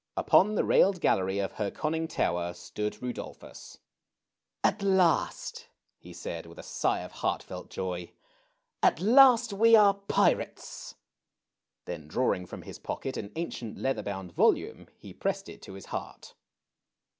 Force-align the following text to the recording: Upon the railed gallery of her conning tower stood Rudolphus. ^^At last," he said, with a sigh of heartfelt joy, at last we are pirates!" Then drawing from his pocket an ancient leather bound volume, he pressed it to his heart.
Upon 0.17 0.55
the 0.55 0.63
railed 0.63 0.99
gallery 0.99 1.37
of 1.37 1.51
her 1.51 1.69
conning 1.69 2.07
tower 2.07 2.55
stood 2.55 3.03
Rudolphus. 3.03 3.77
^^At 4.63 4.81
last," 4.81 5.67
he 5.99 6.11
said, 6.11 6.47
with 6.47 6.57
a 6.57 6.63
sigh 6.63 7.01
of 7.01 7.11
heartfelt 7.11 7.69
joy, 7.69 8.11
at 8.81 8.99
last 8.99 9.53
we 9.53 9.75
are 9.75 9.93
pirates!" 9.93 10.95
Then 11.85 12.07
drawing 12.07 12.47
from 12.47 12.63
his 12.63 12.79
pocket 12.79 13.15
an 13.15 13.31
ancient 13.35 13.77
leather 13.77 14.01
bound 14.01 14.31
volume, 14.31 14.87
he 14.97 15.13
pressed 15.13 15.47
it 15.47 15.61
to 15.61 15.73
his 15.73 15.85
heart. 15.85 16.33